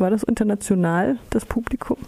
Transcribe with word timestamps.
War 0.00 0.08
das 0.08 0.22
international, 0.22 1.18
das 1.28 1.44
Publikum? 1.44 1.98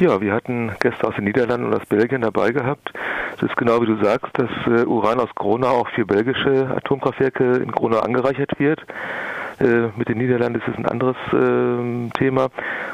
Ja, 0.00 0.20
wir 0.20 0.32
hatten 0.32 0.72
Gäste 0.80 1.06
aus 1.06 1.14
den 1.14 1.24
Niederlanden 1.24 1.68
und 1.68 1.74
aus 1.74 1.86
Belgien 1.86 2.20
dabei 2.20 2.50
gehabt. 2.50 2.92
Es 3.36 3.44
ist 3.44 3.56
genau 3.56 3.80
wie 3.80 3.86
du 3.86 3.96
sagst, 4.02 4.36
dass 4.36 4.50
äh, 4.66 4.84
Uran 4.84 5.20
aus 5.20 5.28
Gronau 5.36 5.68
auch 5.68 5.88
für 5.90 6.04
belgische 6.04 6.68
Atomkraftwerke 6.76 7.44
in 7.58 7.70
Gronau 7.70 8.00
angereichert 8.00 8.58
wird. 8.58 8.80
Äh, 9.60 9.88
mit 9.96 10.08
den 10.08 10.18
Niederlanden 10.18 10.60
ist 10.60 10.68
es 10.68 10.76
ein 10.76 10.86
anderes 10.86 11.16
äh, 11.32 12.10
Thema. 12.18 12.48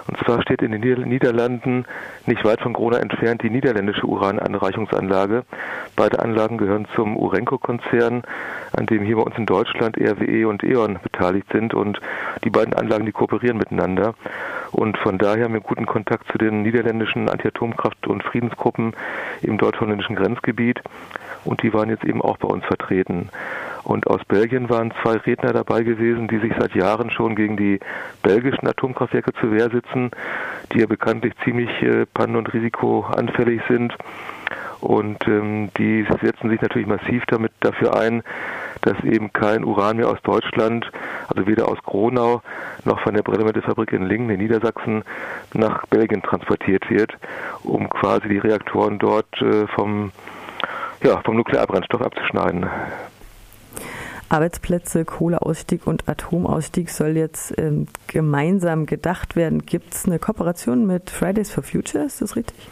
Und 0.09 0.19
zwar 0.25 0.41
steht 0.43 0.63
in 0.63 0.73
den 0.73 1.09
Niederlanden 1.09 1.85
nicht 2.27 2.45
weit 2.45 2.61
von 2.61 2.73
Gronau 2.73 2.97
entfernt 2.97 3.43
die 3.43 3.51
niederländische 3.51 4.07
Urananreichungsanlage. 4.07 5.45
Beide 5.97 6.21
Anlagen 6.21 6.59
gehören 6.59 6.87
zum 6.95 7.17
Urenco-Konzern, 7.17 8.23
an 8.77 8.87
dem 8.87 9.03
hier 9.03 9.17
bei 9.17 9.23
uns 9.23 9.37
in 9.37 9.47
Deutschland 9.47 9.97
RWE 9.99 10.49
und 10.49 10.63
E.ON 10.63 10.99
beteiligt 11.03 11.47
sind. 11.53 11.75
Und 11.75 12.01
die 12.45 12.51
beiden 12.51 12.75
Anlagen, 12.75 13.07
die 13.07 13.13
kooperieren 13.13 13.59
miteinander. 13.59 14.15
Und 14.73 14.99
von 14.99 15.19
daher 15.19 15.45
haben 15.45 15.55
wir 15.55 15.61
guten 15.61 15.87
Kontakt 15.87 16.31
zu 16.33 16.39
den 16.39 16.63
niederländischen 16.63 17.29
Anti-Atomkraft- 17.29 18.07
und 18.07 18.25
Friedensgruppen 18.25 18.95
im 19.43 19.59
deutsch-holländischen 19.59 20.17
Grenzgebiet. 20.17 20.81
Und 21.45 21.63
die 21.63 21.73
waren 21.73 21.91
jetzt 21.91 22.05
eben 22.05 22.23
auch 22.23 22.39
bei 22.39 22.49
uns 22.49 22.65
vertreten. 22.65 23.29
Und 23.85 24.07
aus 24.07 24.25
Belgien 24.25 24.71
waren 24.71 24.93
zwei 25.03 25.17
Redner 25.19 25.53
dabei 25.53 25.83
gewesen, 25.83 26.27
die 26.27 26.39
sich 26.39 26.53
seit 26.59 26.75
Jahren 26.75 27.11
schon 27.11 27.37
gegen 27.37 27.57
die 27.57 27.81
belgischen 28.23 28.67
Atomkraftwerke 28.67 29.35
zur 29.35 29.53
Wehr 29.53 29.69
sitzen, 29.71 30.11
die 30.73 30.81
ja 30.81 30.87
bekanntlich 30.87 31.35
ziemlich 31.45 31.71
äh, 31.83 32.07
pannen- 32.07 32.37
und 32.37 32.53
risikoanfällig 32.53 33.61
sind. 33.69 33.95
Und 34.81 35.27
ähm, 35.29 35.71
die 35.79 36.07
setzen 36.23 36.51
sich 36.51 36.61
natürlich 36.61 36.89
massiv 36.89 37.25
damit 37.27 37.53
dafür 37.61 37.97
ein, 37.97 38.23
dass 38.83 39.03
eben 39.05 39.33
kein 39.33 39.65
Uran 39.65 39.97
mehr 39.97 40.09
aus 40.09 40.21
Deutschland, 40.23 40.91
also 41.29 41.47
weder 41.47 41.69
aus 41.69 41.79
Gronau 41.85 42.43
noch 42.85 43.01
von 43.01 43.15
der 43.15 43.23
Brennelementefabrik 43.23 43.93
in 43.93 44.07
Lingen 44.07 44.31
in 44.31 44.41
Niedersachsen 44.41 45.05
nach 45.53 45.87
Belgien 45.87 46.23
transportiert 46.23 46.89
wird, 46.91 47.13
um 47.63 47.89
quasi 47.89 48.29
die 48.29 48.39
Reaktoren 48.39 48.99
dort 48.99 49.41
äh, 49.41 49.67
vom, 49.69 50.13
ja, 51.03 51.21
vom 51.25 51.37
Nuklearbrennstoff 51.37 52.03
abzuschneiden. 52.03 52.67
Arbeitsplätze, 54.29 55.05
Kohleausstieg 55.05 55.87
und 55.87 56.09
Atomausstieg 56.09 56.91
soll 56.91 57.17
jetzt 57.17 57.57
ähm, 57.59 57.87
gemeinsam 58.09 58.87
gedacht 58.87 59.37
werden. 59.37 59.65
Gibt 59.65 59.95
es 59.95 60.07
eine 60.07 60.19
Kooperation 60.19 60.87
mit 60.87 61.11
Fridays 61.11 61.53
for 61.53 61.63
Future? 61.63 62.05
Ist 62.05 62.21
das 62.21 62.35
richtig? 62.35 62.69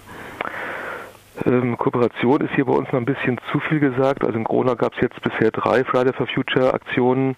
Ähm, 1.46 1.78
Kooperation 1.78 2.42
ist 2.42 2.54
hier 2.54 2.66
bei 2.66 2.72
uns 2.72 2.92
noch 2.92 3.00
ein 3.00 3.06
bisschen 3.06 3.38
zu 3.50 3.58
viel 3.60 3.80
gesagt. 3.80 4.24
Also 4.24 4.36
in 4.36 4.44
Corona 4.44 4.74
gab 4.74 4.94
es 4.94 5.00
jetzt 5.00 5.20
bisher 5.22 5.50
drei 5.50 5.82
Friday 5.84 6.12
for 6.12 6.26
Future 6.26 6.74
Aktionen. 6.74 7.36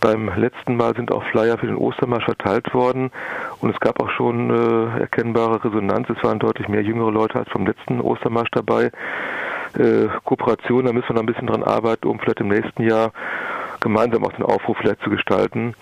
Beim 0.00 0.30
letzten 0.36 0.76
Mal 0.76 0.94
sind 0.96 1.12
auch 1.12 1.22
Flyer 1.30 1.56
für 1.58 1.66
den 1.66 1.76
Ostermarsch 1.76 2.24
verteilt 2.24 2.74
worden 2.74 3.10
und 3.60 3.70
es 3.70 3.80
gab 3.80 4.00
auch 4.02 4.10
schon 4.10 4.50
äh, 4.50 5.00
erkennbare 5.00 5.64
Resonanz. 5.64 6.08
Es 6.10 6.22
waren 6.24 6.38
deutlich 6.38 6.68
mehr 6.68 6.82
jüngere 6.82 7.10
Leute 7.10 7.38
als 7.38 7.48
vom 7.50 7.66
letzten 7.66 8.00
Ostermarsch 8.00 8.50
dabei. 8.50 8.90
Äh, 9.78 10.08
Kooperation, 10.24 10.86
da 10.86 10.92
müssen 10.92 11.08
wir 11.08 11.14
noch 11.14 11.22
ein 11.22 11.26
bisschen 11.26 11.46
dran 11.46 11.62
arbeiten, 11.62 12.08
um 12.08 12.18
vielleicht 12.18 12.40
im 12.40 12.48
nächsten 12.48 12.82
Jahr 12.82 13.12
gemeinsam 13.80 14.24
auch 14.24 14.32
den 14.32 14.44
Aufruf 14.44 14.76
vielleicht 14.78 15.02
zu 15.02 15.10
gestalten. 15.10 15.74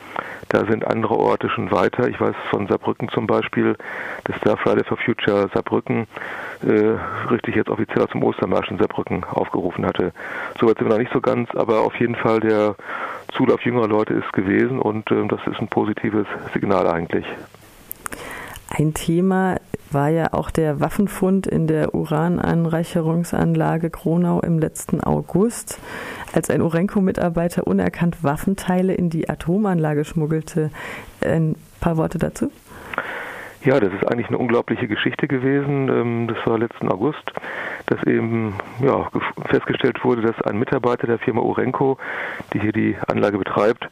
Da 0.49 0.67
sind 0.67 0.87
andere 0.87 1.17
Orte 1.17 1.49
schon 1.49 1.71
weiter. 1.71 2.09
Ich 2.09 2.21
weiß 2.21 2.35
von 2.51 2.67
Saarbrücken 2.67 3.09
zum 3.09 3.27
Beispiel, 3.27 3.77
dass 4.25 4.37
da 4.41 4.57
Friday 4.57 4.85
for 4.85 4.99
Future 4.99 5.49
Saarbrücken 5.53 6.07
richtig 7.31 7.57
jetzt 7.57 7.69
offiziell 7.69 8.03
aus 8.03 8.11
dem 8.11 8.23
Ostermarsch 8.23 8.71
in 8.71 8.79
Saarbrücken 8.79 9.25
aufgerufen 9.25 9.85
hatte. 9.87 10.13
Soweit 10.61 10.79
sind 10.79 10.87
wir 10.87 10.95
noch 10.95 11.01
nicht 11.01 11.13
so 11.13 11.21
ganz, 11.21 11.51
aber 11.55 11.81
auf 11.81 11.95
jeden 11.97 12.15
Fall 12.15 12.41
der 12.41 12.77
Zulauf 13.37 13.61
jüngerer 13.63 13.89
Leute 13.89 14.15
ist 14.15 14.33
gewesen 14.33 14.79
und 14.79 15.11
äh, 15.11 15.27
das 15.29 15.41
ist 15.47 15.61
ein 15.61 15.69
positives 15.69 16.27
Signal 16.55 16.87
eigentlich. 16.87 17.27
Ein 18.69 18.95
Thema 18.95 19.57
war 19.91 20.09
ja 20.09 20.33
auch 20.33 20.51
der 20.51 20.81
Waffenfund 20.81 21.47
in 21.47 21.67
der 21.67 21.95
Urananreicherungsanlage 21.95 23.91
Kronau 23.91 24.41
im 24.41 24.59
letzten 24.59 25.01
August, 25.01 25.79
als 26.33 26.51
ein 26.51 26.61
Urenco-Mitarbeiter 26.61 27.67
unerkannt 27.67 28.25
Waffenteile 28.25 28.95
in 28.95 29.11
die 29.11 29.29
Atomanlage 29.29 30.05
schmuggelte. 30.05 30.71
Ein 31.21 31.57
paar 31.81 31.97
Worte 31.97 32.19
dazu? 32.19 32.51
Ja, 33.65 33.81
das 33.81 33.93
ist 33.93 34.07
eigentlich 34.07 34.29
eine 34.29 34.39
unglaubliche 34.39 34.87
Geschichte 34.87 35.27
gewesen. 35.27 35.89
Ähm, 35.89 36.29
das 36.29 36.39
war 36.47 36.59
letzten 36.59 36.89
August, 36.89 37.33
dass 37.87 38.03
eben 38.05 38.55
ja, 38.81 39.09
festgestellt 39.49 40.05
wurde, 40.05 40.23
dass 40.23 40.41
ein 40.43 40.59
Mitarbeiter 40.59 41.07
der 41.07 41.19
Firma 41.19 41.41
Urenco, 41.41 41.99
die 42.53 42.61
hier 42.61 42.73
die 42.73 42.97
Anlage 43.09 43.39
betreibt, 43.39 43.89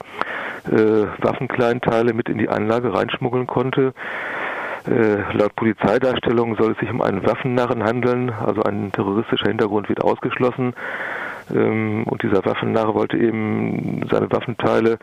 äh, 0.71 1.07
Waffenkleinteile 1.19 2.13
mit 2.13 2.29
in 2.29 2.39
die 2.39 2.49
Anlage 2.49 2.95
reinschmuggeln 2.95 3.47
konnte. 3.47 3.95
Äh, 4.87 5.33
laut 5.33 5.57
Polizeidarstellung 5.57 6.57
soll 6.57 6.73
es 6.73 6.79
sich 6.79 6.91
um 6.91 7.01
einen 7.01 7.25
Waffennarren 7.25 7.83
handeln, 7.85 8.31
also 8.31 8.63
ein 8.63 8.93
terroristischer 8.93 9.49
Hintergrund 9.49 9.89
wird 9.89 10.03
ausgeschlossen. 10.03 10.75
Ähm, 11.55 12.05
und 12.05 12.23
dieser 12.23 12.45
Waffennarre 12.45 12.95
wollte 12.95 13.17
eben 13.17 14.03
seine 14.11 14.31
Waffenteile 14.31 14.99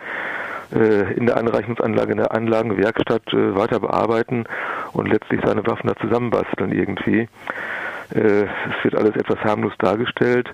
in 0.72 1.26
der 1.26 1.38
Anreichungsanlage, 1.38 2.12
in 2.12 2.18
der 2.18 2.34
Anlagenwerkstatt 2.34 3.34
äh, 3.34 3.56
weiter 3.56 3.80
bearbeiten 3.80 4.46
und 4.94 5.08
letztlich 5.08 5.42
seine 5.46 5.66
Waffen 5.68 5.88
da 5.88 5.96
zusammenbasteln 5.96 6.72
irgendwie. 6.72 7.28
Äh, 8.14 8.44
es 8.44 8.84
wird 8.84 8.96
alles 8.96 9.16
etwas 9.16 9.40
harmlos 9.40 9.74
dargestellt. 9.80 10.50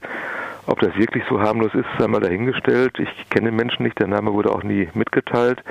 Ob 0.66 0.80
das 0.82 0.96
wirklich 0.98 1.24
so 1.30 1.40
harmlos 1.40 1.74
ist, 1.74 1.86
sei 1.98 2.08
mal 2.08 2.20
dahingestellt. 2.20 3.00
Ich 3.00 3.30
kenne 3.30 3.50
den 3.50 3.56
Menschen 3.56 3.84
nicht, 3.84 4.00
der 4.00 4.08
Name 4.08 4.34
wurde 4.34 4.52
auch 4.52 4.64
nie 4.64 4.90
mitgeteilt. 4.94 5.64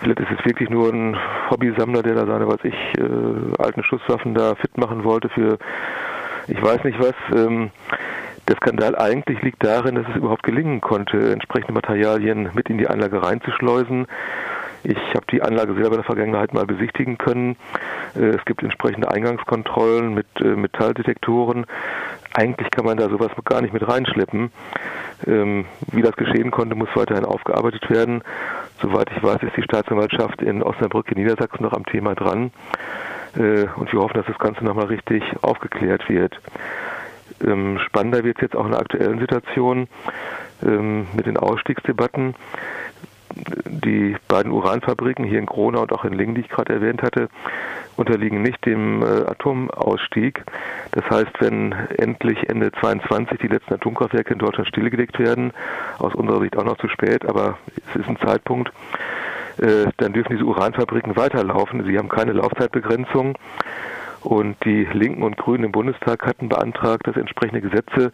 Vielleicht 0.00 0.20
ist 0.20 0.30
es 0.38 0.44
wirklich 0.44 0.70
nur 0.70 0.90
ein 0.90 1.16
Hobbysammler, 1.50 2.02
der 2.02 2.14
da 2.14 2.26
seine, 2.26 2.48
was 2.48 2.64
ich, 2.64 2.74
äh, 2.98 3.62
alten 3.62 3.84
Schusswaffen 3.84 4.34
da 4.34 4.54
fit 4.54 4.76
machen 4.78 5.04
wollte 5.04 5.28
für, 5.28 5.58
ich 6.48 6.62
weiß 6.62 6.84
nicht 6.84 6.98
was. 6.98 7.14
Ähm, 7.34 7.70
der 8.48 8.56
Skandal 8.56 8.96
eigentlich 8.96 9.40
liegt 9.42 9.64
darin, 9.64 9.94
dass 9.94 10.06
es 10.08 10.16
überhaupt 10.16 10.42
gelingen 10.42 10.80
konnte, 10.80 11.32
entsprechende 11.32 11.72
Materialien 11.72 12.50
mit 12.54 12.68
in 12.68 12.78
die 12.78 12.88
Anlage 12.88 13.22
reinzuschleusen. 13.22 14.06
Ich 14.82 14.98
habe 15.14 15.24
die 15.30 15.40
Anlage 15.40 15.72
selber 15.72 15.92
in 15.92 16.02
der 16.02 16.04
Vergangenheit 16.04 16.52
mal 16.52 16.66
besichtigen 16.66 17.16
können. 17.16 17.56
Äh, 18.14 18.36
es 18.36 18.44
gibt 18.44 18.62
entsprechende 18.62 19.10
Eingangskontrollen 19.10 20.12
mit 20.12 20.26
äh, 20.40 20.56
Metalldetektoren. 20.56 21.64
Eigentlich 22.34 22.70
kann 22.70 22.84
man 22.84 22.98
da 22.98 23.08
sowas 23.08 23.30
gar 23.44 23.62
nicht 23.62 23.72
mit 23.72 23.86
reinschleppen. 23.86 24.50
Ähm, 25.26 25.64
wie 25.92 26.02
das 26.02 26.16
geschehen 26.16 26.50
konnte, 26.50 26.74
muss 26.74 26.88
weiterhin 26.94 27.24
aufgearbeitet 27.24 27.88
werden. 27.88 28.22
Soweit 28.82 29.10
ich 29.16 29.22
weiß, 29.22 29.42
ist 29.42 29.56
die 29.56 29.62
Staatsanwaltschaft 29.62 30.42
in 30.42 30.62
Osnabrück 30.62 31.10
in 31.10 31.18
Niedersachsen 31.22 31.62
noch 31.62 31.72
am 31.72 31.86
Thema 31.86 32.14
dran. 32.14 32.50
Äh, 33.36 33.66
und 33.76 33.90
wir 33.90 34.00
hoffen, 34.00 34.18
dass 34.18 34.26
das 34.26 34.38
Ganze 34.38 34.64
nochmal 34.64 34.86
richtig 34.86 35.22
aufgeklärt 35.40 36.08
wird. 36.10 36.38
Ähm, 37.42 37.78
spannender 37.78 38.24
wird 38.24 38.36
es 38.36 38.42
jetzt 38.42 38.56
auch 38.56 38.64
in 38.64 38.72
der 38.72 38.80
aktuellen 38.80 39.18
Situation 39.18 39.88
ähm, 40.62 41.06
mit 41.14 41.26
den 41.26 41.36
Ausstiegsdebatten. 41.36 42.34
Die 43.66 44.16
beiden 44.28 44.52
Uranfabriken 44.52 45.24
hier 45.24 45.38
in 45.38 45.46
Gronau 45.46 45.82
und 45.82 45.92
auch 45.92 46.04
in 46.04 46.12
Lingen, 46.12 46.36
die 46.36 46.42
ich 46.42 46.48
gerade 46.48 46.72
erwähnt 46.72 47.02
hatte, 47.02 47.28
unterliegen 47.96 48.42
nicht 48.42 48.64
dem 48.64 49.02
äh, 49.02 49.26
Atomausstieg. 49.26 50.42
Das 50.92 51.04
heißt, 51.10 51.32
wenn 51.40 51.72
endlich 51.72 52.48
Ende 52.48 52.70
22 52.72 53.38
die 53.40 53.48
letzten 53.48 53.74
Atomkraftwerke 53.74 54.32
in 54.32 54.38
Deutschland 54.38 54.68
stillgelegt 54.68 55.18
werden, 55.18 55.52
aus 55.98 56.14
unserer 56.14 56.40
Sicht 56.40 56.56
auch 56.56 56.64
noch 56.64 56.78
zu 56.78 56.88
spät, 56.88 57.26
aber 57.26 57.58
es 57.76 58.00
ist 58.00 58.08
ein 58.08 58.18
Zeitpunkt, 58.18 58.72
äh, 59.58 59.86
dann 59.96 60.12
dürfen 60.12 60.32
diese 60.32 60.44
Uranfabriken 60.44 61.16
weiterlaufen. 61.16 61.84
Sie 61.84 61.98
haben 61.98 62.08
keine 62.08 62.32
Laufzeitbegrenzung. 62.32 63.36
Und 64.24 64.56
die 64.64 64.88
Linken 64.92 65.22
und 65.22 65.36
Grünen 65.36 65.64
im 65.64 65.72
Bundestag 65.72 66.26
hatten 66.26 66.48
beantragt, 66.48 67.06
dass 67.06 67.16
entsprechende 67.16 67.60
Gesetze 67.60 68.10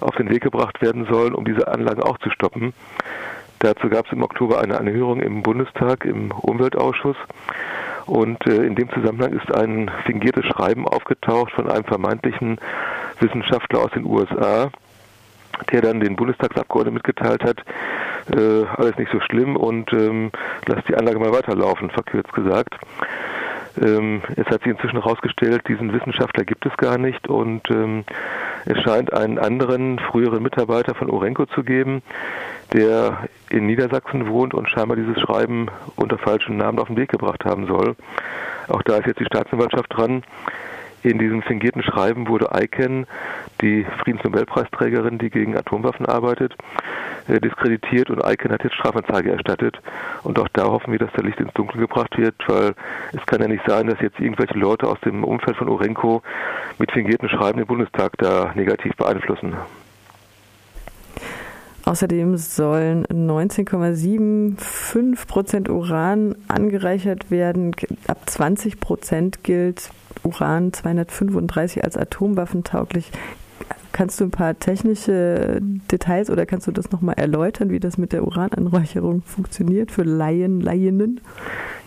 auf 0.00 0.16
den 0.16 0.30
Weg 0.30 0.42
gebracht 0.42 0.80
werden 0.80 1.04
sollen, 1.04 1.34
um 1.34 1.44
diese 1.44 1.68
Anlagen 1.68 2.02
auch 2.02 2.16
zu 2.18 2.30
stoppen. 2.30 2.72
Dazu 3.58 3.90
gab 3.90 4.06
es 4.06 4.12
im 4.12 4.22
Oktober 4.22 4.60
eine 4.60 4.78
Anhörung 4.78 5.20
im 5.20 5.42
Bundestag 5.42 6.06
im 6.06 6.32
Umweltausschuss. 6.32 7.16
Und 8.06 8.44
äh, 8.46 8.64
in 8.64 8.74
dem 8.74 8.90
Zusammenhang 8.90 9.34
ist 9.34 9.54
ein 9.54 9.90
fingiertes 10.06 10.46
Schreiben 10.46 10.88
aufgetaucht 10.88 11.52
von 11.52 11.70
einem 11.70 11.84
vermeintlichen 11.84 12.58
Wissenschaftler 13.20 13.80
aus 13.80 13.90
den 13.92 14.06
USA, 14.06 14.70
der 15.70 15.82
dann 15.82 16.00
den 16.00 16.16
Bundestagsabgeordneten 16.16 16.94
mitgeteilt 16.94 17.44
hat, 17.44 17.58
äh, 18.34 18.64
alles 18.76 18.96
nicht 18.96 19.12
so 19.12 19.20
schlimm 19.20 19.56
und 19.56 19.92
ähm, 19.92 20.32
lass 20.66 20.84
die 20.86 20.96
Anlage 20.96 21.18
mal 21.18 21.32
weiterlaufen, 21.32 21.90
verkürzt 21.90 22.32
gesagt. 22.32 22.74
Ähm, 23.80 24.22
es 24.36 24.46
hat 24.46 24.62
sich 24.62 24.72
inzwischen 24.72 25.00
herausgestellt, 25.00 25.66
diesen 25.68 25.92
Wissenschaftler 25.92 26.44
gibt 26.44 26.66
es 26.66 26.76
gar 26.76 26.98
nicht 26.98 27.28
und 27.28 27.70
ähm, 27.70 28.04
es 28.66 28.80
scheint 28.82 29.12
einen 29.12 29.38
anderen 29.38 29.98
früheren 29.98 30.42
Mitarbeiter 30.42 30.94
von 30.94 31.10
Orenco 31.10 31.46
zu 31.46 31.62
geben, 31.62 32.02
der 32.72 33.28
in 33.50 33.66
Niedersachsen 33.66 34.28
wohnt 34.28 34.54
und 34.54 34.68
scheinbar 34.68 34.96
dieses 34.96 35.20
Schreiben 35.20 35.68
unter 35.96 36.18
falschem 36.18 36.56
Namen 36.56 36.78
auf 36.78 36.88
den 36.88 36.96
Weg 36.96 37.10
gebracht 37.10 37.44
haben 37.44 37.66
soll. 37.66 37.96
Auch 38.68 38.82
da 38.82 38.98
ist 38.98 39.06
jetzt 39.06 39.20
die 39.20 39.26
Staatsanwaltschaft 39.26 39.92
dran. 39.92 40.22
In 41.02 41.18
diesem 41.18 41.42
fingierten 41.42 41.82
Schreiben 41.82 42.28
wurde 42.28 42.50
ICANN, 42.54 43.06
die 43.60 43.84
Friedensnobelpreisträgerin, 44.02 45.18
die 45.18 45.30
gegen 45.30 45.56
Atomwaffen 45.56 46.06
arbeitet, 46.06 46.54
äh, 47.28 47.40
diskreditiert 47.40 48.08
und 48.08 48.22
ICANN 48.24 48.52
hat 48.52 48.62
jetzt 48.62 48.76
Strafanzeige 48.76 49.32
erstattet. 49.32 49.80
Und 50.22 50.38
auch 50.38 50.48
da 50.52 50.64
hoffen 50.64 50.92
wir, 50.92 51.00
dass 51.00 51.12
da 51.14 51.22
Licht 51.22 51.40
ins 51.40 51.52
Dunkel 51.54 51.80
gebracht 51.80 52.16
wird, 52.16 52.36
weil 52.46 52.74
es 53.12 53.26
kann 53.26 53.40
ja 53.40 53.48
nicht 53.48 53.64
sein, 53.66 53.88
dass 53.88 54.00
jetzt 54.00 54.20
irgendwelche 54.20 54.58
Leute 54.58 54.86
aus 54.86 55.00
dem 55.00 55.24
Umfeld 55.24 55.56
von 55.56 55.68
Urenco 55.68 56.22
mit 56.78 56.92
fingierten 56.92 57.28
Schreiben 57.28 57.58
den 57.58 57.66
Bundestag 57.66 58.16
da 58.18 58.52
negativ 58.54 58.94
beeinflussen. 58.96 59.54
Außerdem 61.84 62.36
sollen 62.36 63.04
19,75 63.06 65.26
Prozent 65.26 65.68
Uran 65.68 66.36
angereichert 66.46 67.28
werden. 67.30 67.74
Ab 68.06 68.22
20 68.26 68.78
Prozent 68.78 69.42
gilt 69.42 69.90
Uran 70.22 70.72
235 70.72 71.82
als 71.82 71.96
atomwaffentauglich. 71.96 73.10
Kannst 73.92 74.20
du 74.20 74.24
ein 74.24 74.30
paar 74.30 74.58
technische 74.58 75.60
Details 75.60 76.30
oder 76.30 76.46
kannst 76.46 76.66
du 76.66 76.72
das 76.72 76.90
nochmal 76.90 77.14
erläutern, 77.18 77.70
wie 77.70 77.80
das 77.80 77.98
mit 77.98 78.12
der 78.12 78.24
Urananreicherung 78.26 79.22
funktioniert 79.22 79.90
für 79.90 80.02
Laien, 80.02 80.60
Laieninnen? 80.60 81.20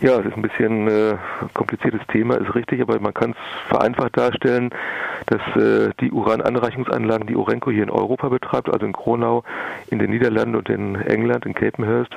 Ja, 0.02 0.20
es 0.20 0.26
ist 0.26 0.36
ein 0.36 0.42
bisschen 0.42 0.88
äh, 0.88 1.16
kompliziertes 1.54 2.02
Thema, 2.12 2.36
ist 2.36 2.54
richtig, 2.54 2.82
aber 2.82 3.00
man 3.00 3.14
kann 3.14 3.32
es 3.32 3.70
vereinfacht 3.70 4.18
darstellen, 4.18 4.70
dass 5.28 5.42
äh, 5.56 5.94
die 6.00 6.12
Urananreichungsanlagen, 6.12 7.28
die 7.28 7.36
Orenco 7.36 7.72
hier 7.72 7.84
in 7.84 7.90
Europa 7.90 8.30
betreibt, 8.30 8.72
also 8.72 8.86
in 8.86 8.94
Kronau, 8.94 9.44
in 9.90 9.98
den 9.98 10.12
Niederlanden 10.12 10.56
und 10.56 10.70
in 10.70 10.96
England, 10.96 11.46
in 11.46 11.56
Capenhurst, 11.56 12.16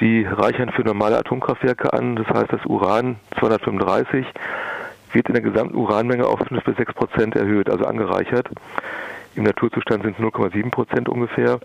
die 0.00 0.24
reichern 0.24 0.70
für 0.70 0.82
normale 0.82 1.18
Atomkraftwerke 1.18 1.92
an. 1.92 2.16
Das 2.16 2.26
heißt, 2.28 2.52
das 2.52 2.64
Uran 2.66 3.16
235 3.38 4.26
wird 5.12 5.28
in 5.28 5.34
der 5.34 5.42
gesamten 5.42 5.76
Uranmenge 5.76 6.26
auf 6.26 6.40
5 6.40 6.64
bis 6.64 6.76
6 6.76 6.94
Prozent 6.94 7.36
erhöht, 7.36 7.70
also 7.70 7.84
angereichert. 7.84 8.48
Im 9.34 9.44
Naturzustand 9.44 10.02
sind 10.02 10.18
es 10.18 10.24
0,7 10.24 10.70
Prozent 10.70 11.08
ungefähr. 11.08 11.60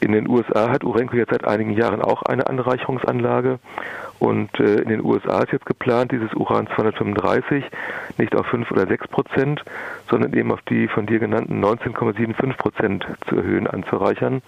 In 0.00 0.12
den 0.12 0.28
USA 0.28 0.68
hat 0.70 0.82
Urenco 0.82 1.16
jetzt 1.16 1.30
seit 1.30 1.44
einigen 1.44 1.72
Jahren 1.72 2.02
auch 2.02 2.22
eine 2.22 2.48
Anreicherungsanlage 2.48 3.60
und 4.22 4.58
äh, 4.60 4.76
in 4.76 4.88
den 4.88 5.04
USA 5.04 5.42
ist 5.42 5.52
jetzt 5.52 5.66
geplant, 5.66 6.12
dieses 6.12 6.32
Uran 6.34 6.68
235 6.76 7.64
nicht 8.18 8.36
auf 8.36 8.46
5 8.46 8.70
oder 8.70 8.86
6 8.86 9.08
Prozent, 9.08 9.64
sondern 10.08 10.32
eben 10.34 10.52
auf 10.52 10.62
die 10.62 10.86
von 10.86 11.06
dir 11.06 11.18
genannten 11.18 11.60
19,75 11.64 12.56
Prozent 12.56 13.06
zu 13.28 13.36
erhöhen, 13.36 13.66
anzureichern. 13.66 14.42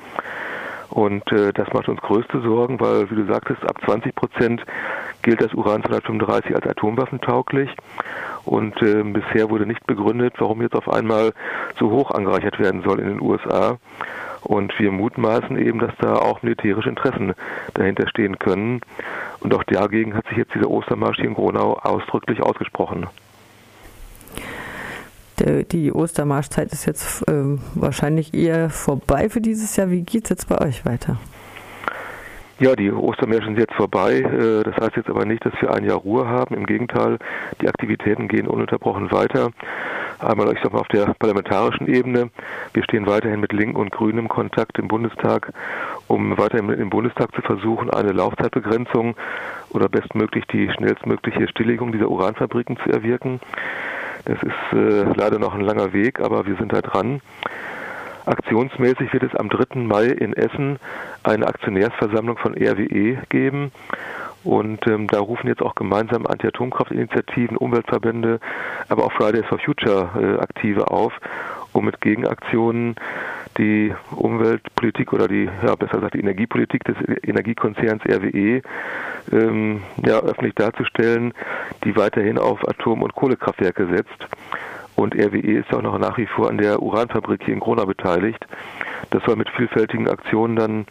Und 0.91 1.31
äh, 1.33 1.53
das 1.53 1.73
macht 1.73 1.89
uns 1.89 2.01
größte 2.01 2.41
Sorgen, 2.41 2.79
weil, 2.79 3.11
wie 3.11 3.17
du 3.17 3.27
sagtest, 3.27 3.65
ab 3.65 3.81
20 3.85 4.15
Prozent 4.15 4.63
gilt 5.25 5.41
das 5.41 5.53
Uran 5.55 5.82
235 5.82 6.55
als 6.55 6.67
atomwaffentauglich. 6.67 7.71
Und 8.44 8.81
äh, 8.82 9.03
bisher 9.03 9.50
wurde 9.50 9.67
nicht 9.67 9.85
begründet, 9.87 10.35
warum 10.38 10.62
jetzt 10.62 10.76
auf 10.76 10.88
einmal 10.88 11.32
so 11.79 11.91
hoch 11.91 12.12
angereichert 12.12 12.61
werden 12.61 12.82
soll 12.82 13.00
in 13.00 13.09
den 13.09 13.21
USA. 13.21 13.79
Und 14.43 14.79
wir 14.79 14.93
mutmaßen 14.93 15.56
eben, 15.59 15.79
dass 15.79 15.93
da 15.99 16.17
auch 16.17 16.43
militärische 16.43 16.91
Interessen 16.91 17.32
dahinter 17.73 18.06
stehen 18.09 18.38
können. 18.38 18.82
Und 19.41 19.55
auch 19.55 19.65
dagegen 19.65 20.15
hat 20.15 20.26
sich 20.29 20.37
jetzt 20.37 20.55
dieser 20.55 20.71
Ostermarsch 20.71 21.17
hier 21.17 21.29
in 21.29 21.35
Gronau 21.35 21.75
ausdrücklich 21.82 22.43
ausgesprochen. 22.43 23.06
Der, 25.38 25.65
die 25.65 25.91
Ostermarschzeit 25.91 26.73
ist 26.73 26.85
jetzt 26.85 27.27
äh, 27.27 27.59
wahrscheinlich 27.75 28.35
eher 28.35 28.70
vorbei 28.70 29.31
für 29.31 29.41
dieses 29.41 29.75
Jahr. 29.77 29.91
Wie 29.91 30.03
geht 30.03 30.25
es 30.25 30.31
jetzt 30.31 30.49
bei 30.49 30.61
euch 30.61 30.85
weiter? 30.85 31.19
Ja, 32.61 32.77
die 32.77 32.93
Ostermärsche 32.93 33.47
sind 33.47 33.59
jetzt 33.59 33.75
vorbei. 33.75 34.21
Äh, 34.21 34.62
das 34.62 34.77
heißt 34.77 34.97
jetzt 34.97 35.11
aber 35.11 35.25
nicht, 35.25 35.45
dass 35.45 35.53
wir 35.61 35.75
ein 35.75 35.85
Jahr 35.85 35.97
Ruhe 35.97 36.29
haben. 36.29 36.55
Im 36.55 36.67
Gegenteil, 36.67 37.19
die 37.61 37.69
Aktivitäten 37.69 38.29
gehen 38.29 38.47
ununterbrochen 38.47 39.11
weiter. 39.11 39.51
Einmal, 40.21 40.53
ich 40.53 40.61
sag 40.62 40.73
mal, 40.73 40.79
auf 40.79 40.89
der 40.89 41.15
parlamentarischen 41.19 41.89
Ebene. 41.89 42.31
Wir 42.73 42.85
stehen 42.85 43.06
weiterhin 43.06 43.41
mit 43.41 43.53
Linken 43.53 43.77
und 43.77 43.91
Grünen 43.91 44.19
im 44.19 44.29
Kontakt 44.29 44.79
im 44.79 44.87
Bundestag, 44.87 45.53
um 46.06 46.39
weiterhin 46.39 46.71
im 46.71 46.91
Bundestag 46.91 47.35
zu 47.35 47.43
versuchen, 47.43 47.91
eine 47.91 48.12
Laufzeitbegrenzung 48.12 49.17
oder 49.71 49.89
bestmöglich 49.89 50.45
die 50.47 50.71
schnellstmögliche 50.71 51.49
Stilllegung 51.49 51.91
dieser 51.91 52.09
Uranfabriken 52.09 52.77
zu 52.85 52.91
erwirken. 52.91 53.41
Das 54.27 54.39
ist 54.43 54.73
äh, 54.73 55.12
leider 55.17 55.39
noch 55.39 55.55
ein 55.55 55.61
langer 55.61 55.93
Weg, 55.93 56.21
aber 56.21 56.47
wir 56.47 56.56
sind 56.56 56.73
da 56.73 56.81
dran. 56.81 57.21
Aktionsmäßig 58.26 59.12
wird 59.12 59.23
es 59.23 59.35
am 59.35 59.49
3. 59.49 59.81
Mai 59.81 60.06
in 60.06 60.32
Essen 60.32 60.79
eine 61.23 61.47
Aktionärsversammlung 61.47 62.38
von 62.38 62.55
RWE 62.55 63.19
geben. 63.29 63.73
Und 64.44 64.87
ähm, 64.87 65.06
da 65.09 65.21
rufen 65.21 65.49
jetzt 65.49 65.62
auch 65.62 65.75
gemeinsam 65.75 66.26
Anti-Atomkraftinitiativen, 66.26 67.56
Umweltverbände, 67.56 68.41
aber 68.88 69.05
auch 69.05 69.12
Fridays 69.12 69.47
for 69.47 69.59
Future 69.59 70.11
äh, 70.38 70.43
Aktive 70.43 70.91
auf, 70.91 71.15
um 71.73 71.87
mit 71.87 72.00
Gegenaktionen 72.03 72.97
die 73.56 73.94
Umweltpolitik 74.11 75.12
oder 75.12 75.29
die, 75.29 75.49
ja, 75.65 75.75
besser 75.77 75.97
gesagt, 75.97 76.15
die 76.15 76.20
Energiepolitik 76.20 76.85
des 76.85 76.97
Energiekonzerns 77.23 78.03
RWE 78.05 78.62
ähm, 79.32 79.82
ja, 80.05 80.20
öffentlich 80.20 80.55
darzustellen, 80.55 81.32
die 81.85 81.97
weiterhin 81.97 82.38
auf 82.38 82.67
Atom- 82.69 83.03
und 83.03 83.15
Kohlekraftwerke 83.15 83.87
setzt. 83.87 84.29
Und 84.96 85.14
RWE 85.14 85.58
ist 85.58 85.73
auch 85.75 85.82
noch 85.82 85.99
nach 85.99 86.19
wie 86.19 86.26
vor 86.26 86.49
an 86.49 86.58
der 86.58 86.81
Uranfabrik 86.81 87.43
hier 87.44 87.55
in 87.55 87.61
Gronau 87.61 87.87
beteiligt. 87.87 88.46
Das 89.11 89.23
soll 89.25 89.37
mit 89.37 89.50
vielfältigen 89.50 90.08
Aktionen 90.08 90.56
dann 90.56 90.87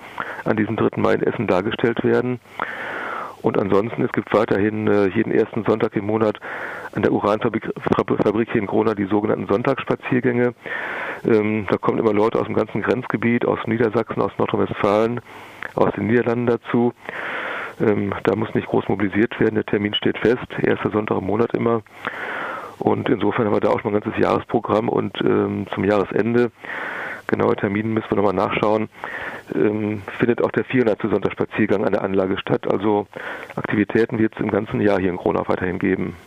an 0.45 0.57
diesem 0.57 0.75
3. 0.75 1.01
Mai 1.01 1.13
in 1.13 1.23
Essen 1.23 1.47
dargestellt 1.47 2.03
werden. 2.03 2.39
Und 3.44 3.59
ansonsten, 3.59 4.03
es 4.03 4.11
gibt 4.13 4.33
weiterhin 4.33 4.88
äh, 4.88 5.07
jeden 5.07 5.33
ersten 5.33 5.65
Sonntag 5.65 5.97
im 5.97 6.05
Monat 6.05 6.39
an 6.95 7.01
der 7.01 7.11
Uranfabrik 7.11 8.51
hier 8.51 8.61
in 8.61 8.67
Gronau 8.67 8.94
die 8.94 9.05
sogenannten 9.05 9.47
Sonntagsspaziergänge. 9.47 10.53
Ähm, 11.25 11.67
da 11.69 11.77
kommen 11.77 12.00
immer 12.00 12.13
Leute 12.13 12.39
aus 12.39 12.45
dem 12.45 12.55
ganzen 12.55 12.81
Grenzgebiet, 12.81 13.45
aus 13.45 13.59
Niedersachsen, 13.67 14.21
aus 14.21 14.31
Nordrhein-Westfalen, 14.38 15.19
aus 15.75 15.94
den 15.94 16.07
Niederlanden 16.07 16.47
dazu. 16.47 16.94
Ähm, 17.81 18.13
da 18.23 18.35
muss 18.35 18.53
nicht 18.53 18.67
groß 18.67 18.88
mobilisiert 18.88 19.38
werden, 19.41 19.55
der 19.55 19.65
Termin 19.65 19.94
steht 19.94 20.17
fest, 20.19 20.47
erster 20.61 20.91
Sonntag 20.91 21.17
im 21.17 21.25
Monat 21.25 21.53
immer. 21.53 21.81
Und 22.83 23.07
insofern 23.07 23.45
haben 23.45 23.53
wir 23.53 23.62
da 23.62 23.69
auch 23.69 23.80
schon 23.80 23.95
ein 23.95 24.01
ganzes 24.01 24.21
Jahresprogramm 24.21 24.89
und 24.89 25.18
ähm, 25.21 25.68
zum 25.74 25.85
Jahresende, 25.85 26.51
genaue 27.27 27.56
Termine 27.56 27.88
müssen 27.88 28.12
wir 28.12 28.18
nochmal 28.18 28.33
nachschauen, 28.33 28.89
ähm, 29.56 30.01
findet 30.19 30.44
auch 30.44 30.51
der 30.51 30.65
400. 30.65 31.00
Sonntagsspaziergang 31.01 31.85
an 31.85 31.94
der 31.94 32.03
Anlage 32.03 32.38
statt. 32.38 32.69
Also 32.69 33.07
Aktivitäten 33.56 34.19
wird 34.19 34.33
es 34.35 34.41
im 34.41 34.51
ganzen 34.51 34.81
Jahr 34.81 35.00
hier 35.00 35.12
in 35.12 35.18
Kronau 35.18 35.47
weiterhin 35.47 35.80
geben. 35.80 36.18